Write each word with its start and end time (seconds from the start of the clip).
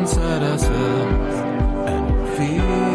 inside 0.00 0.42
ourselves 0.42 1.36
and 1.90 2.28
feel 2.38 2.89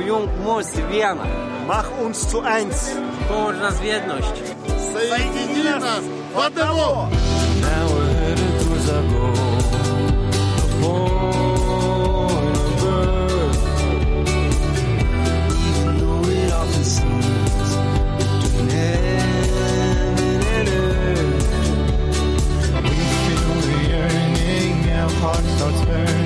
Soyung 0.00 0.28
moc 0.44 0.64
wiana. 0.90 1.26
Mach 1.66 1.90
uns 2.04 2.18
zu 2.30 2.40
eins. 2.42 2.90
Połącz 3.28 3.58
nas 3.60 3.74
w 3.78 3.84
jedność. 3.84 4.32
Соедини 4.92 5.78
нас 5.80 6.04
в 6.34 6.38
одного. 6.38 7.08
Now 7.60 7.86
we're 7.92 8.14
headed 8.20 8.52
towards 8.60 8.88
our 8.90 9.02
goal. 9.12 9.34
The 10.56 10.68
point 10.82 12.56
of 12.56 12.72
birth. 12.82 13.62
Even 15.68 15.94
though 16.00 16.30
it 16.30 16.50
often 16.52 16.84
seems 16.84 17.70
between 18.42 18.68
heaven 18.70 20.12
and 20.56 20.68
earth. 20.68 21.46
We 22.84 22.96
feel 23.24 23.54
the 23.66 23.76
yearning, 23.90 24.76
our 25.00 25.10
heart 25.20 25.44
starts 25.56 25.80
burning, 25.88 26.19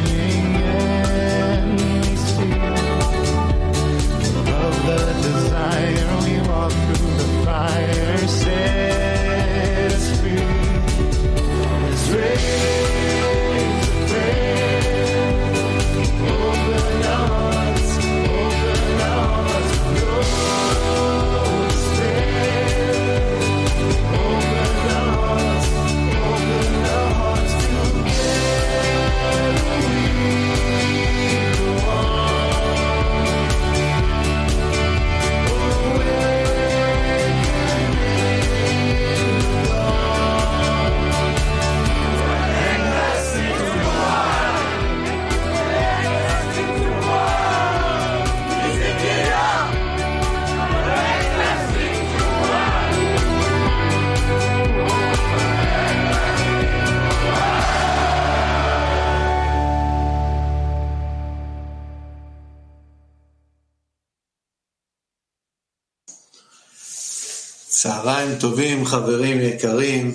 צהריים 67.84 68.38
טובים, 68.38 68.84
חברים 68.84 69.40
יקרים. 69.40 70.14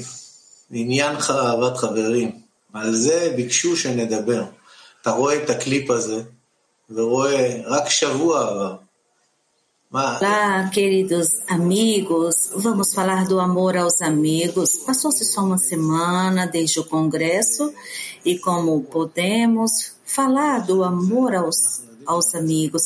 עניין 0.72 1.16
אהבת 1.30 1.78
חברים. 1.78 2.32
על 2.74 2.96
זה 2.96 3.34
bיקשו 3.38 3.76
שנדבר. 3.76 4.44
אתה 5.02 5.12
רואה 5.12 5.44
את 5.44 5.50
הקליפ 5.50 5.92
הזה, 5.92 6.22
ורואה, 6.90 7.62
רק 7.66 7.90
שבוע 7.90 8.50
עבר. 8.50 8.76
מה, 9.92 10.18
Olá, 10.20 10.70
queridos 10.74 11.30
amigos. 11.48 12.36
Vamos 12.56 12.94
falar 12.94 13.28
do 13.28 13.40
amor 13.40 13.78
aos 13.78 14.02
amigos. 14.02 14.78
Passou-se 14.78 15.24
só 15.24 15.42
uma 15.42 15.58
semana 15.58 16.48
desde 16.48 16.80
o 16.80 16.84
congresso 16.84 17.74
e 18.26 18.38
como 18.40 18.82
podemos 18.82 19.72
falar 20.04 20.60
do 20.66 20.84
amor 20.84 21.36
aos, 21.36 21.84
aos 22.06 22.36
amigos. 22.36 22.84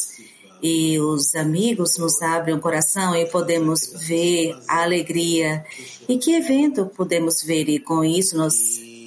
E 0.66 0.98
os 0.98 1.34
amigos 1.34 1.98
nos 1.98 2.22
abrem 2.22 2.54
o 2.54 2.58
coração 2.58 3.14
e 3.14 3.26
podemos 3.26 3.92
ver 4.08 4.56
a 4.66 4.82
alegria. 4.82 5.62
E 6.08 6.16
que 6.16 6.34
evento 6.34 6.86
podemos 6.86 7.42
ver? 7.42 7.68
E 7.68 7.78
com 7.78 8.02
isso 8.02 8.34
nós 8.34 8.54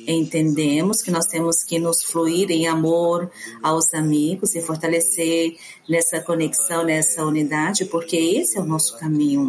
entendemos 0.08 1.02
que 1.02 1.12
nós 1.12 1.26
temos 1.26 1.64
que 1.64 1.78
nos 1.80 2.04
fluir 2.04 2.50
em 2.50 2.68
amor 2.68 3.30
aos 3.62 3.94
amigos 3.94 4.56
e 4.56 4.62
fortalecer 4.62 5.58
nessa 5.88 6.22
conexão, 6.22 6.84
nessa 6.84 7.24
unidade, 7.26 7.86
porque 7.86 8.16
esse 8.16 8.58
é 8.58 8.62
o 8.62 8.66
nosso 8.66 8.98
caminho. 8.98 9.48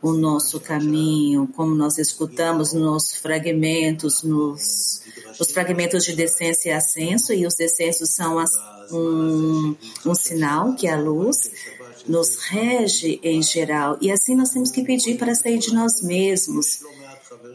O 0.00 0.12
nosso 0.12 0.60
caminho, 0.60 1.48
como 1.54 1.74
nós 1.74 1.98
escutamos 1.98 2.72
nos 2.72 3.14
fragmentos, 3.16 4.22
nos, 4.22 5.02
nos 5.38 5.50
fragmentos 5.50 6.04
de 6.04 6.14
descenso 6.14 6.68
e 6.68 6.70
ascenso, 6.70 7.32
e 7.32 7.46
os 7.46 7.54
descensos 7.54 8.10
são 8.10 8.38
as, 8.38 8.50
um, 8.90 9.74
um 10.04 10.14
sinal 10.14 10.74
que 10.74 10.88
a 10.88 10.98
luz 10.98 11.50
nos 12.06 12.36
rege 12.36 13.18
em 13.22 13.42
geral. 13.42 13.96
E 14.00 14.10
assim 14.10 14.34
nós 14.34 14.50
temos 14.50 14.70
que 14.70 14.82
pedir 14.82 15.16
para 15.16 15.34
sair 15.34 15.58
de 15.58 15.72
nós 15.72 16.02
mesmos 16.02 16.80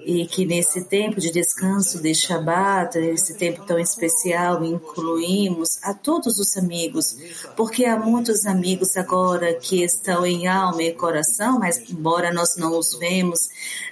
e 0.05 0.25
que 0.25 0.45
nesse 0.45 0.85
tempo 0.85 1.19
de 1.19 1.31
descanso 1.31 2.01
de 2.01 2.13
Shabat, 2.13 2.97
esse 2.97 3.35
tempo 3.35 3.65
tão 3.65 3.77
especial, 3.77 4.63
incluímos 4.63 5.77
a 5.83 5.93
todos 5.93 6.39
os 6.39 6.57
amigos, 6.57 7.15
porque 7.55 7.85
há 7.85 7.97
muitos 7.97 8.45
amigos 8.45 8.97
agora 8.97 9.53
que 9.53 9.83
estão 9.83 10.25
em 10.25 10.47
alma 10.47 10.83
e 10.83 10.93
coração, 10.93 11.59
mas 11.59 11.89
embora 11.89 12.33
nós 12.33 12.55
não 12.57 12.77
os 12.77 12.97
vemos 12.97 13.49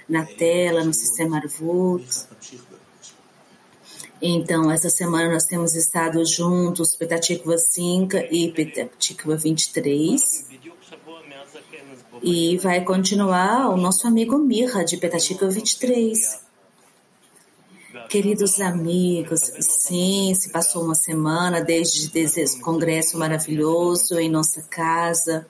na 0.08 0.24
tela, 0.24 0.84
no 0.84 0.92
sistema 0.92 1.36
Arvut. 1.38 2.06
Então, 4.20 4.70
essa 4.70 4.90
semana 4.90 5.32
nós 5.32 5.44
temos 5.44 5.76
estado 5.76 6.24
juntos, 6.24 6.96
Petatikva 6.96 7.56
5 7.56 8.16
e 8.32 8.50
Petatikva 8.50 9.36
23. 9.36 10.48
E 12.22 12.56
vai 12.58 12.84
continuar 12.84 13.68
o 13.70 13.76
nosso 13.76 14.06
amigo 14.06 14.38
Mirra, 14.38 14.84
de 14.84 14.96
Petachica 14.96 15.48
23. 15.48 16.40
Queridos 18.08 18.60
amigos, 18.60 19.40
sim, 19.60 20.34
se 20.34 20.50
passou 20.50 20.84
uma 20.84 20.94
semana 20.94 21.60
desde 21.60 22.10
esse 22.18 22.60
congresso 22.60 23.18
maravilhoso 23.18 24.18
em 24.18 24.30
nossa 24.30 24.62
casa. 24.62 25.46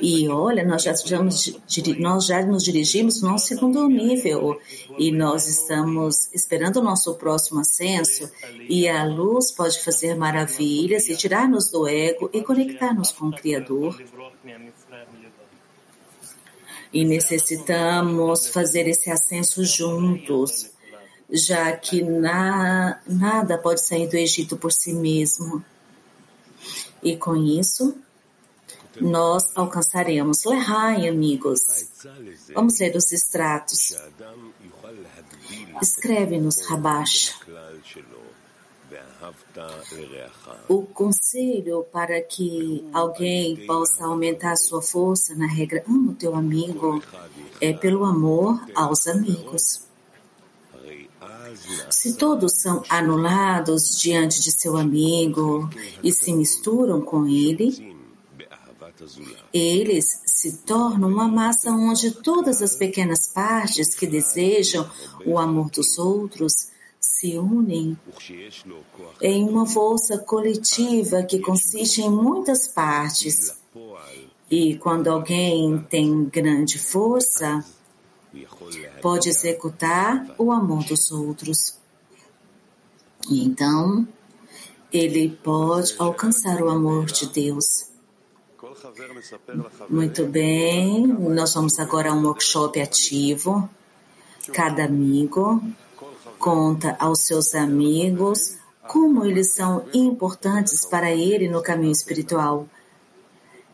E 0.00 0.28
olha, 0.28 0.64
nós 0.64 0.82
já, 0.82 0.94
já, 0.94 1.18
nós 1.98 2.26
já 2.26 2.44
nos 2.44 2.64
dirigimos 2.64 3.22
no 3.22 3.38
segundo 3.38 3.88
nível 3.88 4.60
e 4.98 5.10
nós 5.10 5.46
estamos 5.46 6.32
esperando 6.32 6.80
o 6.80 6.82
nosso 6.82 7.14
próximo 7.14 7.60
ascenso 7.60 8.30
e 8.68 8.88
a 8.88 9.04
luz 9.04 9.50
pode 9.52 9.82
fazer 9.82 10.14
maravilhas 10.14 11.08
e 11.08 11.16
tirar-nos 11.16 11.70
do 11.70 11.88
ego 11.88 12.30
e 12.32 12.42
conectar-nos 12.42 13.12
com 13.12 13.28
o 13.28 13.32
Criador. 13.32 14.02
E 16.92 17.04
necessitamos 17.04 18.48
fazer 18.48 18.88
esse 18.88 19.10
ascenso 19.10 19.64
juntos, 19.64 20.70
já 21.30 21.72
que 21.76 22.02
na, 22.02 23.00
nada 23.06 23.58
pode 23.58 23.84
sair 23.84 24.08
do 24.08 24.16
Egito 24.16 24.56
por 24.56 24.72
si 24.72 24.92
mesmo. 24.92 25.64
E 27.02 27.16
com 27.16 27.36
isso, 27.36 27.96
nós 29.00 29.44
alcançaremos. 29.54 30.44
Lehai, 30.44 31.08
amigos. 31.08 31.60
Vamos 32.54 32.78
ler 32.78 32.96
os 32.96 33.12
extratos. 33.12 33.96
Escreve-nos, 35.80 36.66
Rabash. 36.68 37.34
O 40.68 40.82
conselho 40.82 41.84
para 41.92 42.20
que 42.20 42.88
alguém 42.92 43.66
possa 43.66 44.04
aumentar 44.04 44.56
sua 44.56 44.80
força 44.80 45.34
na 45.34 45.46
regra 45.46 45.82
ama 45.88 46.12
o 46.12 46.14
teu 46.14 46.34
amigo 46.36 47.02
é 47.60 47.72
pelo 47.72 48.04
amor 48.04 48.60
aos 48.74 49.08
amigos. 49.08 49.86
Se 51.90 52.16
todos 52.16 52.60
são 52.60 52.82
anulados 52.88 53.98
diante 53.98 54.40
de 54.42 54.52
seu 54.52 54.76
amigo 54.76 55.68
e 56.02 56.12
se 56.12 56.32
misturam 56.32 57.00
com 57.00 57.26
ele, 57.26 57.95
eles 59.52 60.22
se 60.26 60.58
tornam 60.58 61.08
uma 61.08 61.28
massa 61.28 61.70
onde 61.70 62.10
todas 62.10 62.62
as 62.62 62.76
pequenas 62.76 63.28
partes 63.28 63.94
que 63.94 64.06
desejam 64.06 64.88
o 65.24 65.38
amor 65.38 65.70
dos 65.70 65.98
outros 65.98 66.70
se 67.00 67.38
unem 67.38 67.96
em 69.22 69.44
uma 69.48 69.66
força 69.66 70.18
coletiva 70.18 71.22
que 71.22 71.38
consiste 71.38 72.02
em 72.02 72.10
muitas 72.10 72.68
partes. 72.68 73.56
E 74.50 74.76
quando 74.76 75.08
alguém 75.08 75.78
tem 75.90 76.24
grande 76.24 76.78
força, 76.78 77.64
pode 79.02 79.28
executar 79.28 80.34
o 80.38 80.52
amor 80.52 80.84
dos 80.84 81.10
outros. 81.10 81.78
E 83.30 83.44
então, 83.44 84.06
ele 84.92 85.28
pode 85.42 85.94
alcançar 85.98 86.62
o 86.62 86.68
amor 86.68 87.06
de 87.06 87.26
Deus. 87.26 87.95
Muito 89.88 90.26
bem, 90.26 91.06
nós 91.06 91.54
vamos 91.54 91.78
agora 91.78 92.10
a 92.10 92.14
um 92.14 92.24
workshop 92.26 92.80
ativo. 92.80 93.68
Cada 94.52 94.84
amigo 94.84 95.62
conta 96.38 96.96
aos 96.98 97.22
seus 97.22 97.54
amigos 97.54 98.56
como 98.86 99.24
eles 99.24 99.54
são 99.54 99.86
importantes 99.92 100.84
para 100.84 101.10
ele 101.10 101.48
no 101.48 101.62
caminho 101.62 101.92
espiritual. 101.92 102.68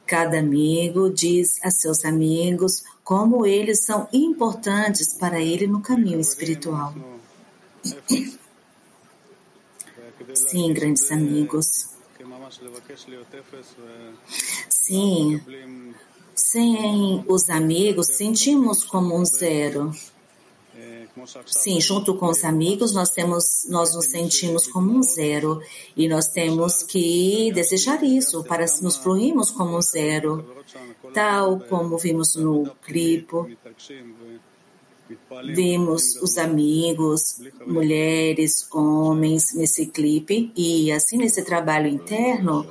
Cada 0.06 0.38
amigo 0.38 1.10
diz 1.10 1.58
a 1.62 1.70
seus 1.70 2.04
amigos 2.04 2.82
como 3.04 3.46
eles 3.46 3.84
são 3.84 4.08
importantes 4.12 5.14
para 5.14 5.40
ele 5.40 5.66
no 5.66 5.80
caminho 5.80 6.20
espiritual. 6.20 6.94
Sim, 10.34 10.72
grandes 10.72 11.10
amigos. 11.10 11.90
Sim, 14.82 15.40
sem 16.34 17.24
os 17.28 17.48
amigos, 17.48 18.08
sentimos 18.08 18.82
como 18.82 19.16
um 19.16 19.24
zero. 19.24 19.92
Sim, 21.46 21.80
junto 21.80 22.16
com 22.16 22.26
os 22.26 22.42
amigos, 22.42 22.92
nós 22.92 23.10
temos, 23.10 23.64
nós 23.68 23.94
nos 23.94 24.06
sentimos 24.06 24.66
como 24.66 24.90
um 24.90 25.00
zero 25.00 25.62
e 25.96 26.08
nós 26.08 26.26
temos 26.26 26.82
que 26.82 27.52
desejar 27.52 28.02
isso 28.02 28.42
para 28.42 28.66
nos 28.82 28.96
fluirmos 28.96 29.52
como 29.52 29.76
um 29.76 29.82
zero, 29.82 30.44
tal 31.14 31.60
como 31.60 31.96
vimos 31.96 32.34
no 32.34 32.68
clipe. 32.84 33.56
Vimos 35.54 36.16
os 36.16 36.38
amigos, 36.38 37.40
mulheres, 37.66 38.66
homens 38.72 39.54
nesse 39.54 39.86
clipe 39.86 40.52
e 40.56 40.92
assim 40.92 41.16
nesse 41.16 41.44
trabalho 41.44 41.88
interno 41.88 42.66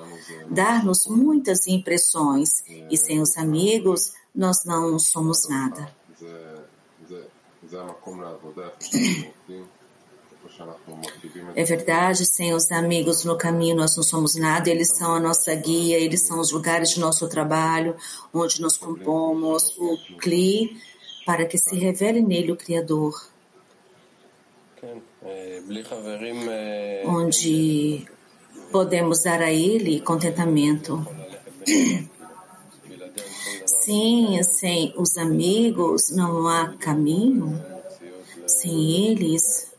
dar-nos 0.50 1.08
muitas 1.08 1.68
impressões. 1.68 2.64
E 2.90 2.98
sem 2.98 3.22
os 3.22 3.38
amigos 3.38 4.14
nós 4.34 4.64
não 4.66 4.98
somos 5.00 5.48
nada. 5.48 5.94
É 11.56 11.64
verdade, 11.64 12.26
sem 12.26 12.54
os 12.54 12.72
amigos 12.72 13.24
no 13.24 13.38
caminho 13.38 13.76
nós 13.76 13.96
não 13.96 14.04
somos 14.04 14.36
nada, 14.36 14.70
eles 14.70 14.90
são 14.90 15.14
a 15.14 15.20
nossa 15.20 15.54
guia, 15.56 15.98
eles 15.98 16.24
são 16.24 16.40
os 16.40 16.52
lugares 16.52 16.90
de 16.90 17.00
nosso 17.00 17.28
trabalho, 17.30 17.96
onde 18.34 18.62
nós 18.62 18.76
compomos. 18.76 19.78
O 19.78 19.98
CLI 20.18 20.78
para 21.26 21.46
que 21.46 21.58
se 21.58 21.76
revele 21.76 22.22
nele 22.22 22.52
o 22.52 22.58
Criador. 22.58 23.14
Onde 27.06 28.06
podemos 28.72 29.24
dar 29.24 29.42
a 29.42 29.52
ele 29.52 30.02
contentamento. 30.02 31.06
Sim, 33.66 34.42
sem 34.44 34.94
os 34.98 35.18
amigos 35.18 36.10
não 36.12 36.48
há 36.48 36.74
caminho. 36.78 37.64
Sem 38.48 39.10
eles, 39.10 39.72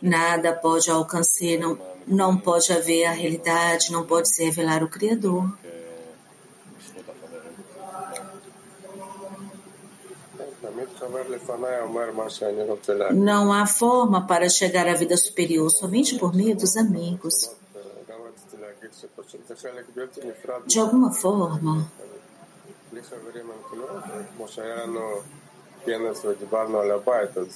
nada 0.00 0.52
pode 0.52 0.90
alcançar, 0.90 1.58
não, 1.58 1.78
não 2.06 2.36
pode 2.36 2.72
haver 2.72 3.04
a 3.04 3.12
realidade, 3.12 3.92
não 3.92 4.04
pode 4.04 4.28
se 4.28 4.44
revelar 4.44 4.82
o 4.82 4.88
Criador. 4.88 5.50
Não 13.12 13.52
há 13.52 13.66
forma 13.66 14.26
para 14.26 14.48
chegar 14.48 14.86
à 14.88 14.94
vida 14.94 15.16
superior 15.16 15.70
somente 15.70 16.18
por 16.18 16.34
meio 16.34 16.56
dos 16.56 16.76
amigos. 16.76 17.50
De 20.66 20.78
alguma 20.78 21.12
forma, 21.12 21.90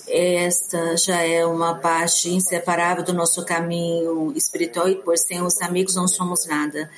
esta 0.06 0.96
já 0.96 1.23
é 1.23 1.44
uma 1.44 1.75
parte 1.75 2.31
inseparável 2.31 3.03
do 3.03 3.12
nosso 3.12 3.44
caminho 3.44 4.32
espiritual 4.37 4.88
e 4.88 4.96
por 4.96 5.19
sem 5.19 5.43
os 5.43 5.61
amigos 5.61 5.96
não 5.96 6.06
somos 6.06 6.46
nada. 6.46 6.88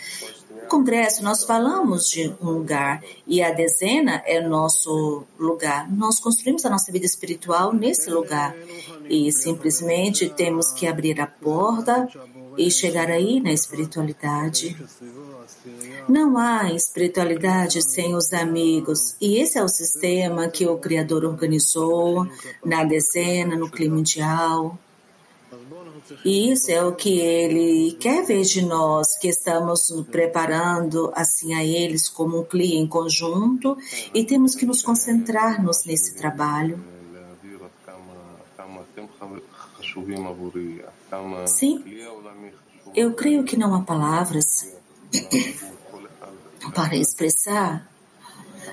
Congresso 0.73 1.23
nós 1.23 1.45
falamos 1.45 2.09
de 2.09 2.35
um 2.41 2.47
lugar 2.47 3.05
e 3.27 3.43
a 3.43 3.51
dezena 3.51 4.23
é 4.25 4.41
nosso 4.41 5.23
lugar. 5.39 5.87
Nós 5.93 6.19
construímos 6.19 6.65
a 6.65 6.71
nossa 6.71 6.91
vida 6.91 7.05
espiritual 7.05 7.75
nesse 7.75 8.09
lugar 8.09 8.57
e 9.07 9.31
simplesmente 9.31 10.31
temos 10.31 10.73
que 10.73 10.87
abrir 10.87 11.21
a 11.21 11.27
porta 11.27 12.09
e 12.57 12.71
chegar 12.71 13.11
aí 13.11 13.39
na 13.39 13.53
espiritualidade. 13.53 14.75
Não 16.09 16.39
há 16.39 16.73
espiritualidade 16.73 17.83
sem 17.83 18.15
os 18.15 18.33
amigos, 18.33 19.15
e 19.21 19.37
esse 19.37 19.59
é 19.59 19.63
o 19.63 19.69
sistema 19.69 20.49
que 20.49 20.67
o 20.67 20.79
Criador 20.79 21.27
organizou 21.27 22.27
na 22.65 22.83
dezena, 22.83 23.57
no 23.57 23.71
clima 23.71 23.97
mundial. 23.97 24.79
E 26.25 26.53
isso 26.53 26.71
é 26.71 26.85
o 26.85 26.95
que 26.95 27.19
ele 27.19 27.93
quer 28.01 28.25
ver 28.25 28.43
de 28.43 28.63
nós, 28.65 29.19
que 29.19 29.29
estamos 29.29 29.91
preparando 30.11 31.13
assim 31.15 31.55
a 31.55 31.65
eles 31.65 32.09
como 32.09 32.41
um 32.41 32.45
cliente 32.45 32.77
em 32.77 32.87
conjunto 32.87 33.77
e 34.15 34.25
temos 34.25 34.55
que 34.55 34.67
nos 34.67 34.83
concentrar-nos 34.83 35.85
nesse 35.85 36.15
trabalho. 36.15 36.83
Sim, 41.47 41.85
eu 42.95 43.15
creio 43.15 43.45
que 43.45 43.57
não 43.57 43.75
há 43.75 43.83
palavras 43.83 44.75
para 46.75 46.97
expressar 46.97 47.89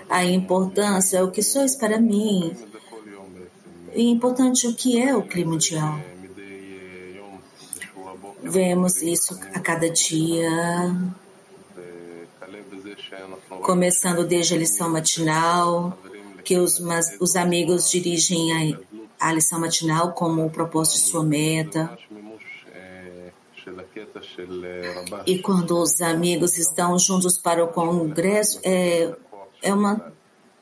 a 0.09 0.23
importância, 0.23 1.23
o 1.23 1.31
que 1.31 1.43
sois 1.43 1.75
para 1.75 1.99
mim, 1.99 2.55
e 3.93 4.09
importante 4.09 4.67
o 4.67 4.73
que 4.73 4.99
é 4.99 5.15
o 5.15 5.23
clima 5.23 5.51
mundial. 5.51 5.99
Vemos 8.41 9.01
isso 9.01 9.37
a 9.53 9.59
cada 9.59 9.89
dia, 9.89 10.49
começando 13.61 14.25
desde 14.25 14.55
a 14.55 14.57
lição 14.57 14.89
matinal, 14.89 15.97
que 16.43 16.57
os, 16.57 16.81
os 17.19 17.35
amigos 17.35 17.89
dirigem 17.91 18.79
a, 19.19 19.27
a 19.27 19.33
lição 19.33 19.59
matinal 19.59 20.13
como 20.13 20.45
o 20.45 20.49
propósito 20.49 20.95
de 20.95 21.09
sua 21.09 21.23
meta. 21.23 21.97
E 25.25 25.39
quando 25.39 25.77
os 25.77 26.01
amigos 26.01 26.57
estão 26.57 26.97
juntos 26.97 27.37
para 27.37 27.63
o 27.63 27.67
congresso, 27.67 28.59
é, 28.63 29.13
é 29.61 29.73
uma 29.73 30.11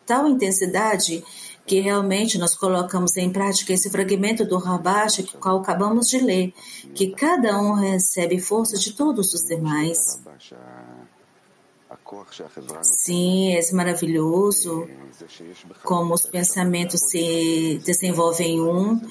tal 0.06 0.28
intensidade 0.28 1.24
que 1.68 1.82
realmente 1.82 2.38
nós 2.38 2.56
colocamos 2.56 3.18
em 3.18 3.30
prática 3.30 3.74
esse 3.74 3.90
fragmento 3.90 4.46
do 4.46 4.58
Rabash 4.58 5.18
que 5.18 5.38
qual 5.38 5.58
acabamos 5.58 6.08
de 6.08 6.20
ler, 6.20 6.54
que 6.96 7.12
cada 7.12 7.60
um 7.62 7.74
recebe 7.74 8.40
força 8.40 8.78
de 8.78 8.94
todos 8.94 9.34
os 9.34 9.42
demais. 9.42 10.24
Sim, 12.82 13.54
é 13.54 13.72
maravilhoso 13.74 14.88
como 15.84 16.14
os 16.14 16.22
pensamentos 16.22 17.02
se 17.02 17.82
desenvolvem 17.84 18.56
em 18.56 18.62
um, 18.62 19.02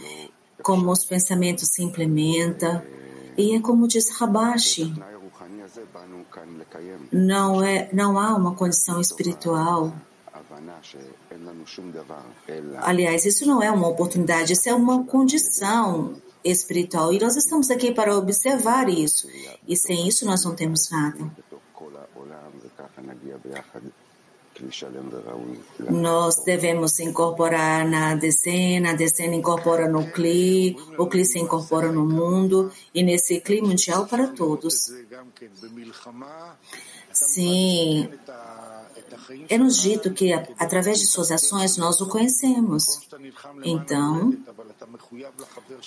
como 0.63 0.91
os 0.91 1.05
pensamentos 1.05 1.69
se 1.69 1.83
implementam. 1.83 2.83
E 3.37 3.55
é 3.55 3.61
como 3.61 3.87
diz 3.87 4.09
Rabashi, 4.19 4.95
não, 7.13 7.63
é, 7.63 7.91
não 7.93 8.19
há 8.19 8.35
uma 8.35 8.55
condição 8.55 8.99
espiritual. 8.99 9.93
Aliás, 12.83 13.25
isso 13.25 13.47
não 13.47 13.63
é 13.63 13.71
uma 13.71 13.89
oportunidade, 13.89 14.53
isso 14.53 14.69
é 14.69 14.75
uma 14.75 15.05
condição 15.05 16.17
espiritual. 16.45 17.13
E 17.13 17.19
nós 17.19 17.37
estamos 17.37 17.71
aqui 17.71 17.93
para 17.93 18.17
observar 18.17 18.89
isso. 18.89 19.29
E 19.67 19.77
sem 19.77 20.07
isso 20.07 20.25
nós 20.25 20.45
não 20.45 20.55
temos 20.55 20.91
nada. 20.91 21.31
Nós 25.91 26.43
devemos 26.45 26.99
incorporar 26.99 27.87
na 27.87 28.15
decena, 28.15 28.91
a 28.91 28.95
decena 28.95 29.35
incorpora 29.35 29.87
no 29.87 30.11
CLI, 30.11 30.77
o 30.97 31.07
CLI 31.07 31.25
se 31.27 31.39
incorpora 31.39 31.93
no 31.93 32.07
mundo 32.07 32.73
e 32.95 33.03
nesse 33.03 33.41
CLI 33.41 33.61
mundial 33.61 34.07
para 34.07 34.29
todos. 34.29 34.91
Sim, 37.13 38.09
é 39.49 39.59
nos 39.59 39.81
dito 39.81 40.13
que 40.13 40.33
através 40.33 40.99
de 40.99 41.07
suas 41.07 41.31
ações 41.31 41.77
nós 41.77 42.01
o 42.01 42.07
conhecemos. 42.07 43.01
Então, 43.65 44.37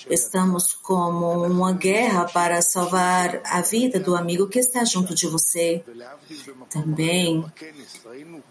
estamos 0.09 0.73
como 0.73 1.43
uma 1.45 1.73
guerra 1.73 2.25
para 2.25 2.61
salvar 2.61 3.41
a 3.45 3.61
vida 3.61 3.99
do 3.99 4.15
amigo 4.15 4.47
que 4.47 4.59
está 4.59 4.83
junto 4.83 5.15
de 5.15 5.27
você. 5.27 5.83
Também 6.69 7.45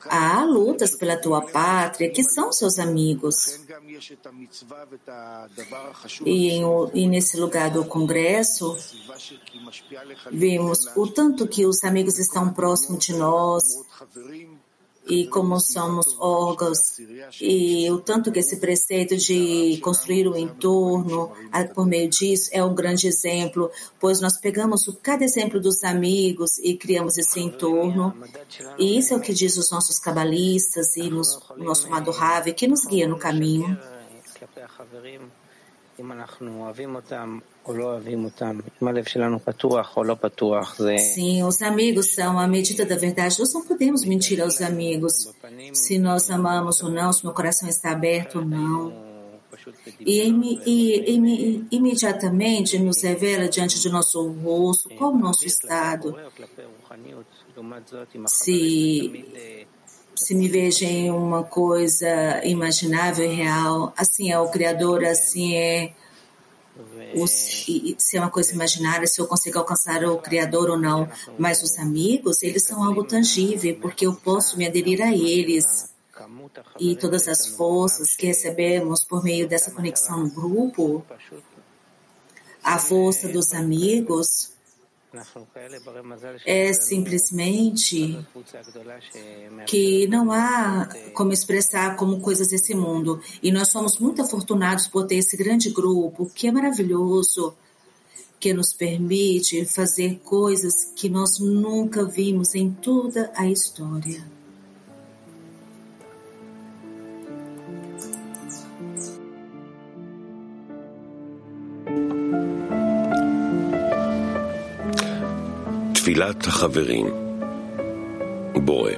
há 0.09 0.45
lutas 0.45 0.97
pela 0.97 1.17
tua 1.17 1.43
pátria, 1.43 2.11
que 2.11 2.23
são 2.23 2.53
seus 2.53 2.79
amigos. 2.79 3.61
E, 6.25 6.50
em, 6.50 6.62
e 6.95 7.07
nesse 7.07 7.38
lugar 7.38 7.71
do 7.71 7.85
Congresso, 7.85 8.77
vimos 10.31 10.87
o 10.97 11.07
tanto 11.07 11.47
que 11.47 11.67
os 11.67 11.83
amigos 11.85 12.19
estão 12.19 12.53
próximos 12.53 13.05
de 13.05 13.15
nós 13.15 13.65
e 15.07 15.26
como 15.26 15.59
somos 15.59 16.17
órgãos 16.19 16.99
e 17.40 17.90
o 17.90 17.99
tanto 17.99 18.31
que 18.31 18.38
esse 18.38 18.59
preceito 18.59 19.17
de 19.17 19.78
construir 19.83 20.28
o 20.28 20.37
entorno 20.37 21.33
por 21.75 21.87
meio 21.87 22.09
disso 22.09 22.50
é 22.52 22.62
um 22.62 22.75
grande 22.75 23.07
exemplo, 23.07 23.71
pois 23.99 24.21
nós 24.21 24.38
pegamos 24.38 24.85
cada 25.02 25.25
exemplo 25.25 25.61
dos 25.61 25.83
amigos 25.83 26.59
e 26.59 26.76
criamos 26.76 27.17
esse 27.17 27.40
entorno 27.40 28.14
e 28.78 28.99
isso 28.99 29.14
é 29.14 29.17
o 29.17 29.21
que 29.21 29.33
diz 29.33 29.57
os 29.57 29.71
nossos 29.71 29.99
cabalistas 29.99 30.97
e 30.97 31.09
nos, 31.09 31.38
o 31.50 31.62
nosso 31.62 31.87
amado 31.87 32.11
Ravi 32.11 32.52
que 32.52 32.69
nos 32.69 32.85
guia 32.85 33.09
no 33.09 33.19
caminho. 33.19 33.78
Sim, 40.99 41.43
os 41.43 41.61
amigos 41.63 42.15
são 42.15 42.39
a 42.39 42.47
medida 42.47 42.85
da 42.85 42.97
verdade. 42.97 43.39
Nós 43.39 43.53
não 43.53 43.63
podemos 43.65 44.05
mentir 44.05 44.41
aos 44.41 44.61
amigos 44.61 45.33
se 45.73 45.99
nós 45.99 46.31
amamos 46.31 46.83
ou 46.83 46.91
não, 46.91 47.13
se 47.13 47.25
meu 47.25 47.35
coração 47.35 47.69
está 47.69 47.93
aberto 47.93 48.39
ou 48.39 48.45
não. 48.45 49.09
E, 50.01 50.23
e, 50.23 50.61
e, 50.67 51.67
imediatamente 51.71 52.79
nos 52.79 53.03
revela 53.03 53.49
diante 53.49 53.81
de 53.81 53.89
nosso 53.91 54.27
rosto 54.29 54.89
qual 54.91 55.13
o 55.13 55.19
nosso 55.19 55.47
estado. 55.47 56.17
Se 58.27 59.27
se 60.19 60.35
me 60.35 60.49
vejo 60.49 60.85
em 60.85 61.11
uma 61.13 61.45
coisa 61.45 62.45
imaginável 62.45 63.25
e 63.25 63.35
real, 63.35 63.93
assim 63.97 64.33
é 64.33 64.39
o 64.39 64.49
Criador, 64.49 65.05
assim 65.05 65.55
é 65.55 65.93
se 67.26 68.16
é 68.16 68.20
uma 68.20 68.30
coisa 68.30 68.52
imaginária, 68.52 69.06
se 69.06 69.20
eu 69.20 69.26
consigo 69.26 69.58
alcançar 69.58 70.04
o 70.04 70.18
Criador 70.18 70.70
ou 70.70 70.78
não. 70.78 71.08
Mas 71.38 71.62
os 71.62 71.78
amigos, 71.78 72.42
eles 72.42 72.64
são 72.64 72.82
algo 72.85 73.04
tangível, 73.04 73.78
porque 73.80 74.06
eu 74.06 74.14
posso 74.14 74.56
me 74.56 74.66
aderir 74.66 75.02
a 75.02 75.12
eles. 75.12 75.92
E 76.78 76.97
todas 76.97 77.28
as 77.28 77.47
forças 77.47 78.14
que 78.16 78.26
recebemos 78.26 79.04
por 79.04 79.23
meio 79.23 79.49
dessa 79.49 79.70
conexão 79.70 80.25
no 80.25 80.30
grupo, 80.30 81.04
a 82.62 82.78
força 82.78 83.28
dos 83.28 83.52
amigos, 83.52 84.52
é 86.45 86.73
simplesmente 86.73 88.19
que 89.67 90.07
não 90.07 90.31
há 90.31 90.88
como 91.15 91.33
expressar 91.33 91.97
como 91.97 92.21
coisas 92.21 92.49
desse 92.49 92.75
mundo. 92.75 93.21
E 93.43 93.50
nós 93.50 93.71
somos 93.71 93.99
muito 93.99 94.21
afortunados 94.21 94.87
por 94.87 95.07
ter 95.07 95.17
esse 95.17 95.37
grande 95.37 95.71
grupo, 95.71 96.31
que 96.35 96.49
é 96.49 96.53
maravilhoso, 96.53 97.55
que 98.38 98.53
nos 98.53 98.73
permite 98.73 99.65
fazer 99.65 100.21
coisas 100.23 100.93
que 100.95 101.09
nós 101.09 101.38
nunca 101.38 102.05
vimos 102.05 102.55
em 102.55 102.71
toda 102.71 103.33
a 103.35 103.47
história. 103.47 104.38
תפילת 116.08 116.48
החברים. 116.48 117.08
בורא, 118.56 118.92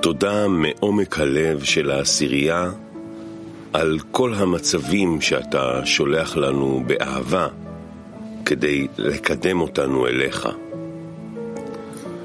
תודה 0.00 0.48
מעומק 0.48 1.18
הלב 1.18 1.62
של 1.62 1.90
העשירייה 1.90 2.70
על 3.72 3.98
כל 4.10 4.34
המצבים 4.34 5.20
שאתה 5.20 5.80
שולח 5.84 6.36
לנו 6.36 6.82
באהבה 6.86 7.48
כדי 8.44 8.86
לקדם 8.98 9.60
אותנו 9.60 10.06
אליך. 10.06 10.48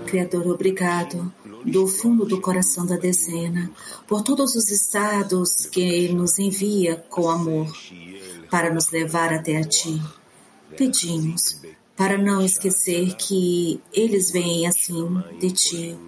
Criador, 0.08 0.48
obrigado 0.48 1.18
do 1.66 1.88
fundo 1.88 2.24
do 2.26 2.40
coração 2.40 2.86
da 2.86 2.98
dezena 2.98 3.72
por 4.08 4.22
todos 4.22 4.54
os 4.56 4.70
estados 4.70 5.66
que 5.66 6.10
nos 6.10 6.38
envia 6.38 7.04
com 7.10 7.30
amor 7.30 7.68
para 8.52 8.72
nos 8.72 8.92
levar 8.92 9.34
até 9.34 9.58
a 9.58 9.64
Ti. 9.64 10.00
Pedimos 10.78 11.44
para 11.99 12.17
não 12.17 12.41
esquecer 12.41 13.17
que 13.17 13.81
eles 13.93 14.31
vêm 14.31 14.69
assim 14.69 15.21
de 15.41 15.51
ti. 15.51 15.99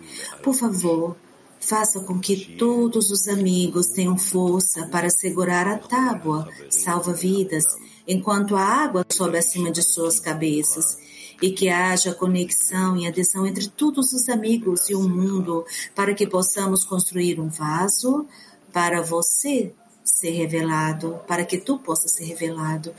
Por 0.41 0.55
favor, 0.55 1.17
faça 1.59 1.99
com 1.99 2.21
que 2.21 2.57
todos 2.57 3.11
os 3.11 3.27
amigos 3.27 3.89
tenham 3.89 4.17
força 4.17 4.87
para 4.87 5.11
segurar 5.11 5.67
a 5.67 5.79
tábua, 5.79 6.49
salva 6.71 7.13
vidas, 7.13 7.65
enquanto 8.07 8.55
a 8.55 8.63
água 8.63 9.05
sobe 9.11 9.39
acima 9.39 9.73
de 9.73 9.83
suas 9.83 10.21
cabeças. 10.21 10.97
E 11.43 11.51
que 11.51 11.71
haja 11.71 12.15
conexão 12.15 12.99
e 12.99 13.09
adesão 13.09 13.47
entre 13.47 13.67
todos 13.67 14.13
os 14.13 14.29
amigos 14.29 14.91
e 14.91 14.95
o 14.95 15.09
mundo, 15.09 15.65
para 15.95 16.15
que 16.15 16.27
possamos 16.27 16.85
construir 16.85 17.41
um 17.41 17.49
vaso 17.49 18.27
para 18.73 19.01
você 19.01 19.73
ser 20.05 20.33
revelado, 20.33 21.19
para 21.27 21.45
que 21.45 21.57
tu 21.57 21.79
possas 21.79 22.13
ser 22.13 22.25
revelado. 22.25 22.93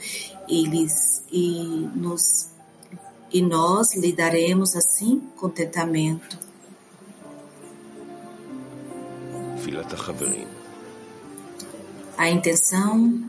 Eles 0.48 1.22
e 1.30 1.88
nos 1.94 2.51
e 3.32 3.40
nós 3.40 3.94
lhe 3.96 4.12
daremos 4.12 4.76
assim 4.76 5.20
contentamento. 5.36 6.38
A 12.18 12.28
intenção 12.28 13.28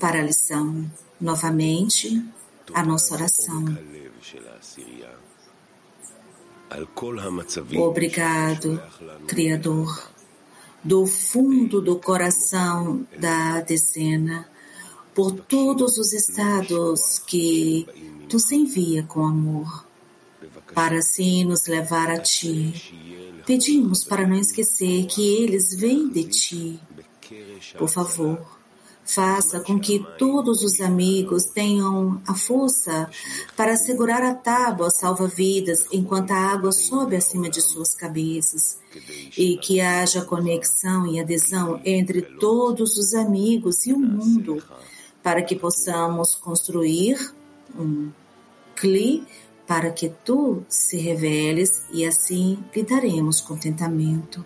para 0.00 0.18
a 0.18 0.22
lição, 0.22 0.90
novamente, 1.20 2.24
a 2.74 2.82
nossa 2.82 3.14
oração. 3.14 3.64
Obrigado, 7.76 8.82
Criador, 9.26 10.10
do 10.82 11.06
fundo 11.06 11.80
do 11.80 11.98
coração 11.98 13.06
da 13.18 13.60
dezena, 13.60 14.48
por 15.14 15.32
todos 15.32 15.98
os 15.98 16.12
estados 16.12 17.18
que 17.18 17.86
nos 18.32 18.50
envia 18.50 19.02
com 19.02 19.24
amor, 19.24 19.86
para 20.74 20.98
assim 20.98 21.44
nos 21.44 21.66
levar 21.66 22.10
a 22.10 22.18
Ti. 22.18 23.42
Pedimos 23.46 24.04
para 24.04 24.26
não 24.26 24.36
esquecer 24.36 25.06
que 25.06 25.22
eles 25.36 25.74
vêm 25.74 26.08
de 26.08 26.24
Ti. 26.24 26.80
Por 27.76 27.88
favor, 27.88 28.40
faça 29.04 29.60
com 29.60 29.78
que 29.78 30.04
todos 30.18 30.62
os 30.62 30.80
amigos 30.80 31.44
tenham 31.46 32.20
a 32.26 32.34
força 32.34 33.10
para 33.56 33.76
segurar 33.76 34.22
a 34.22 34.34
tábua 34.34 34.90
salva-vidas 34.90 35.86
enquanto 35.92 36.30
a 36.30 36.36
água 36.52 36.72
sobe 36.72 37.16
acima 37.16 37.50
de 37.50 37.60
suas 37.60 37.94
cabeças 37.94 38.78
e 39.36 39.56
que 39.58 39.80
haja 39.80 40.24
conexão 40.24 41.06
e 41.06 41.20
adesão 41.20 41.80
entre 41.84 42.22
todos 42.22 42.96
os 42.96 43.14
amigos 43.14 43.86
e 43.86 43.92
o 43.92 43.98
mundo 43.98 44.62
para 45.22 45.42
que 45.42 45.56
possamos 45.56 46.34
construir 46.34 47.34
um 47.78 48.10
Cli, 48.82 49.24
para 49.64 49.92
que 49.92 50.08
tu 50.08 50.64
se 50.68 50.96
reveles 50.96 51.84
e 51.92 52.04
assim 52.04 52.58
lhe 52.74 52.82
daremos 52.82 53.40
contentamento. 53.40 54.44